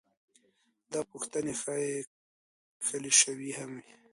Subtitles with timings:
[0.91, 1.93] دا پوښتنې ښايي
[2.87, 3.93] کلیشوي هم وي.